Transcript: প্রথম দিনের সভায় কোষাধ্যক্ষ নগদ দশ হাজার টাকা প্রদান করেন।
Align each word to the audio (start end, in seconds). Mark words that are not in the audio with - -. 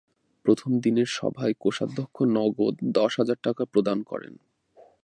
প্রথম 0.45 0.71
দিনের 0.79 1.09
সভায় 1.11 1.53
কোষাধ্যক্ষ 1.59 2.17
নগদ 2.29 2.75
দশ 2.91 3.11
হাজার 3.19 3.37
টাকা 3.43 3.63
প্রদান 3.65 3.97
করেন। 4.03 4.33